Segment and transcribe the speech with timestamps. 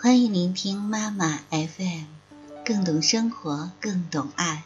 [0.00, 2.04] 欢迎聆听妈妈 FM，
[2.64, 4.64] 更懂生活，更懂爱。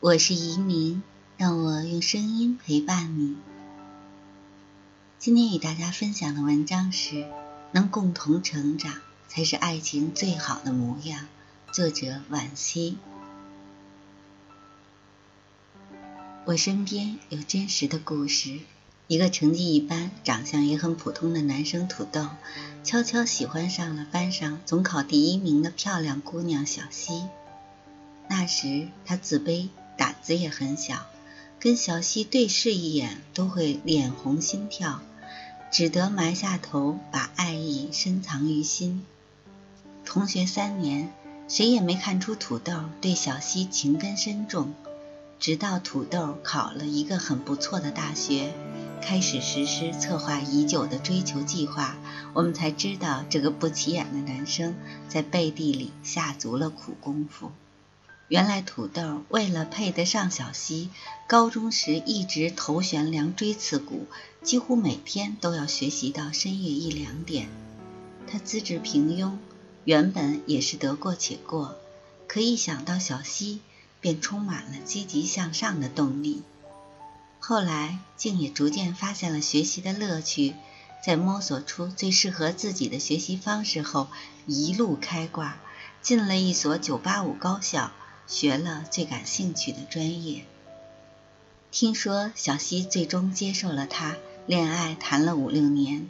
[0.00, 1.02] 我是移民，
[1.36, 3.36] 让我用声音陪伴你。
[5.18, 7.26] 今天与大家分享的文章是：
[7.72, 8.94] 能共同成长，
[9.28, 11.26] 才是爱情最好的模样。
[11.72, 12.98] 作者：惋惜。
[16.44, 18.60] 我身边有真实的故事。
[19.06, 22.26] 一个成绩一般、长相也很普通的男生土豆，
[22.82, 27.24] 悄悄喜欢上了班上总考第一名的漂亮姑娘小西。
[28.30, 31.04] 那时他自卑，胆子也很小，
[31.60, 35.02] 跟小西对视一眼都会脸红心跳，
[35.70, 39.04] 只得埋下头，把爱意深藏于心。
[40.06, 41.12] 同学三年，
[41.46, 44.72] 谁也没看出土豆对小西情根深重，
[45.38, 48.54] 直到土豆考了一个很不错的大学。
[49.06, 51.98] 开始实施策划已久的追求计划，
[52.32, 54.74] 我们才知道这个不起眼的男生
[55.10, 57.52] 在背地里下足了苦功夫。
[58.28, 60.88] 原来土豆为了配得上小西，
[61.28, 64.06] 高中时一直头悬梁锥刺股，
[64.42, 67.48] 几乎每天都要学习到深夜一两点。
[68.26, 69.32] 他资质平庸，
[69.84, 71.76] 原本也是得过且过，
[72.26, 73.60] 可一想到小西，
[74.00, 76.42] 便充满了积极向上的动力。
[77.46, 80.54] 后来，竟也逐渐发现了学习的乐趣，
[81.04, 84.08] 在摸索出最适合自己的学习方式后，
[84.46, 85.58] 一路开挂，
[86.00, 87.92] 进了一所985高校，
[88.26, 90.46] 学了最感兴趣的专业。
[91.70, 96.08] 听说小西最终接受了他，恋爱谈了五六年。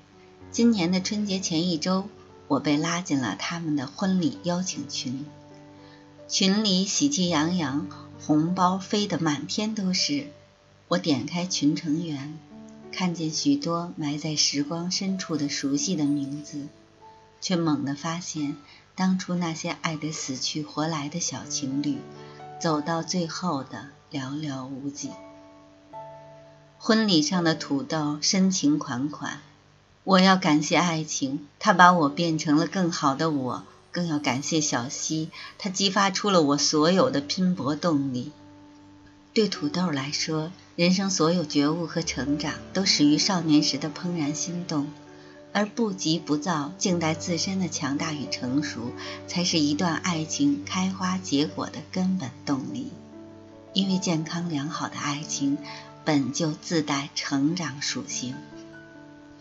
[0.52, 2.08] 今年的春节前一周，
[2.46, 5.27] 我被拉进了他们的婚礼邀请群，
[6.28, 7.88] 群里喜气洋洋，
[8.24, 10.28] 红包飞得满天都是。
[10.95, 12.39] 我点开群成员，
[12.92, 16.69] 看见许多埋在时光深处的熟悉的名字，
[17.41, 18.56] 却猛地发现，
[18.95, 21.98] 当初那些爱得死去活来的小情侣，
[22.61, 25.11] 走到最后的寥寥无几。
[26.79, 29.41] 婚礼上的土豆深情款款，
[30.05, 38.30] 我要感谢爱情，它把我变成了更好的我；更要感谢小溪，它激发出了我所有的拼搏动力。
[39.33, 44.89] 对土豆来说，人生所有觉悟和成长，都始于少年时的怦然心动，
[45.52, 48.90] 而不急不躁，静待自身的强大与成熟，
[49.29, 52.90] 才是一段爱情开花结果的根本动力。
[53.73, 55.58] 因为健康良好的爱情，
[56.05, 58.35] 本就自带成长属性。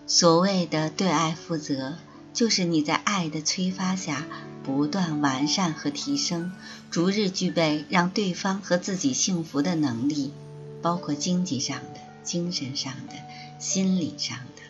[0.05, 1.95] 所谓的对爱负责。
[2.33, 4.25] 就是你在爱的催发下
[4.63, 6.51] 不断完善和提升，
[6.89, 10.33] 逐日具备让对方和自己幸福的能力，
[10.83, 13.13] 包括经济上的、精神上的、
[13.57, 14.61] 心理上的。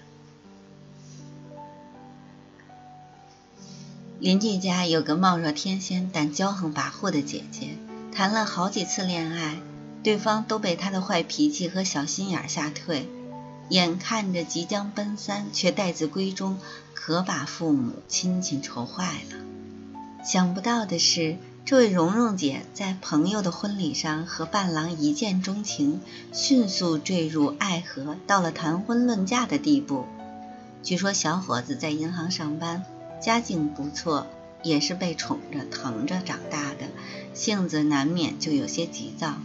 [4.19, 7.75] 邻居家有个貌若天仙但骄横跋扈的姐姐，
[8.13, 9.57] 谈了好几次恋爱，
[10.01, 13.09] 对方都被她的坏脾气和小心眼吓退。
[13.69, 16.59] 眼看着即将奔三，却待字闺中，
[16.93, 20.23] 可把父母亲戚愁坏了。
[20.23, 26.01] 想不到的是，这位蓉蓉姐在朋友的婚礼上和伴郎一见钟情，
[26.33, 30.05] 迅速坠入爱河，到了谈婚论嫁的地步。
[30.83, 32.83] 据说小伙子在银行上班，
[33.21, 34.27] 家境不错，
[34.61, 36.89] 也是被宠着疼着长大的，
[37.33, 39.35] 性子难免就有些急躁。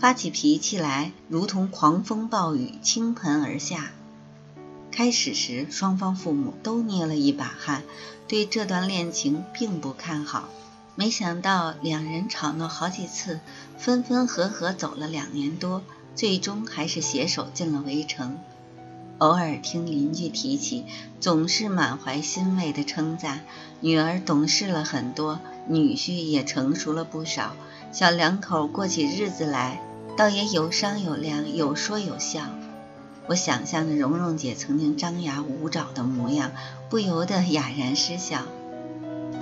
[0.00, 3.92] 发起脾气来，如同狂风暴雨倾盆而下。
[4.90, 7.84] 开始时，双方父母都捏了一把汗，
[8.26, 10.48] 对这段恋情并不看好。
[10.98, 13.38] 没想到两人吵闹好几次，
[13.78, 15.84] 分分合合走了两年多，
[16.16, 18.36] 最终还是携手进了围城。
[19.18, 20.86] 偶尔听邻居提起，
[21.20, 23.44] 总是满怀欣慰的称赞：
[23.78, 25.38] 女儿懂事了很多，
[25.68, 27.54] 女婿也成熟了不少，
[27.92, 29.80] 小两口过起日子来。
[30.16, 32.42] 倒也有商有量，有说有笑。
[33.28, 36.50] 我想象着蓉蓉姐曾经张牙舞爪的模样，
[36.90, 38.42] 不由得哑然失笑。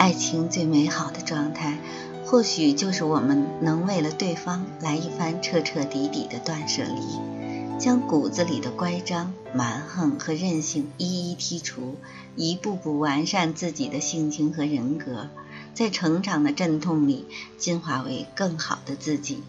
[0.06, 1.78] 爱情最美好的状态，
[2.24, 11.96] 或许就是我们能为了对方来一番彻彻底底的断舍离，将骨子里的乖张、蛮横和任性一一剔除，
[12.36, 15.28] 一步步完善自己的性情和人格，
[15.74, 17.26] 在成长的阵痛里
[17.58, 19.42] 进化为更好的自己。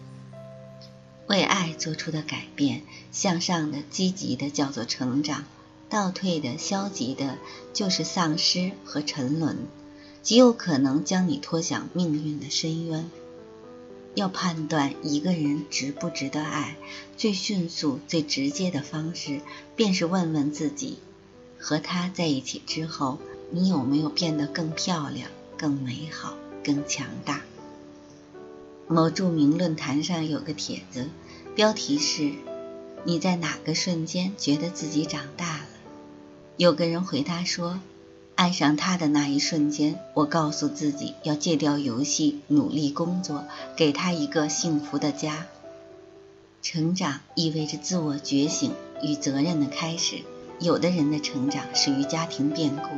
[1.28, 2.82] 为爱做出的改变，
[3.12, 5.44] 向上的、积极的叫做成长；
[5.88, 7.38] 倒退的、消极的，
[7.72, 9.56] 就是丧失和沉沦，
[10.28, 13.08] 极有可能将你拖向命运的深渊。
[14.14, 16.76] 要判断一个人值不值得爱，
[17.16, 19.40] 最迅速、最直接的方式，
[19.74, 20.98] 便是问问自己：
[21.58, 23.18] 和他在一起之后，
[23.50, 27.40] 你有没有变得更漂亮、更美好、更强大？
[28.86, 31.08] 某著名论坛上有个帖子，
[31.54, 32.32] 标题是
[33.02, 35.64] “你在哪个瞬间觉得自己长大了？”
[36.58, 37.80] 有个人回答说
[38.38, 43.44] ：“爱上他的那一瞬间，我告诉自己要戒掉游戏，努力工作，
[43.74, 45.46] 给他一个幸福的家。”
[46.62, 50.22] 成长意味着自我觉醒与责任的开始。
[50.60, 52.88] 有的人的成长始于家庭变故，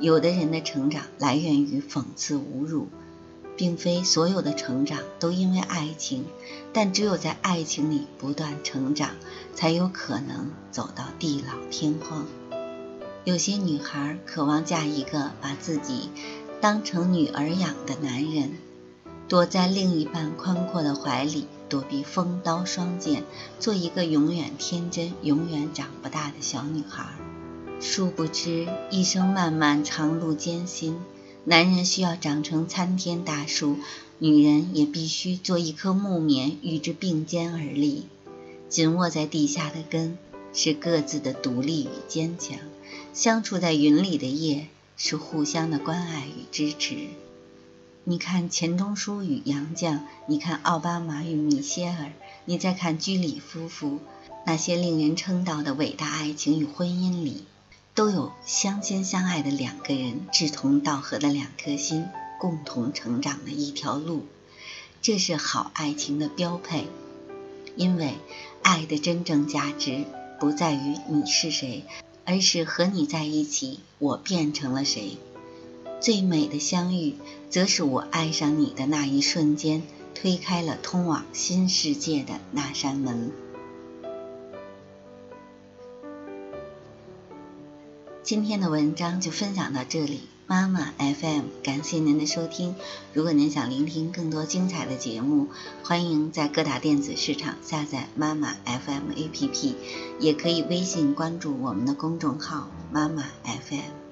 [0.00, 2.88] 有的人的成长来源于讽刺侮辱，
[3.54, 6.24] 并非所有的成长都因为爱情，
[6.72, 9.10] 但只有在爱情里不断成长，
[9.54, 12.24] 才有可能走到地老天荒。
[13.26, 16.10] 有些女孩渴望嫁一个把自己
[16.60, 18.52] 当成女儿养的男人，
[19.26, 21.46] 躲在另一半宽阔的怀里。
[21.68, 23.24] 躲避风刀霜剑，
[23.58, 27.04] 做一个永远天真、永远长不大的小女孩。
[27.80, 30.96] 殊不知，一生漫漫长路艰辛，
[31.42, 33.78] 男人需要长成参天大树，
[34.20, 38.06] 女人也必须做一棵木棉，与之并肩而立。
[38.68, 40.16] 紧握在地下的根，
[40.52, 42.58] 是各自的独立与坚强；
[43.16, 44.66] 相处在云里的夜，
[44.98, 47.08] 是互相的关爱与支持。
[48.04, 52.12] 你看钱钟书与杨绛，你看奥巴马与米歇尔，
[52.44, 54.00] 你再看居里夫妇，
[54.44, 57.44] 那些令人称道的伟大爱情与婚姻里，
[57.94, 62.04] 都有相亲相爱的两个人，志同道合的两颗心，
[62.38, 64.26] 共同成长的一条路。
[65.00, 66.84] 这是好爱情的标配，
[67.76, 68.12] 因为
[68.60, 70.04] 爱的真正价值
[70.38, 71.82] 不在于你是谁，
[72.26, 75.16] 而是和你在一起，我变成了谁。
[76.00, 77.14] 最美的相遇，
[77.48, 79.82] 则是我爱上你的那一瞬间，
[80.14, 83.30] 推开了通往新世界的那扇门。
[88.22, 92.76] 今天的文章就分享到这里，妈妈 FM，感谢您的收听。
[93.12, 95.48] 如果您想聆听更多精彩的节目，
[95.82, 99.74] 欢迎在各大电子市场下载妈妈 FM APP，
[100.20, 104.05] 也可以微信关注我们的公众号妈妈 FM。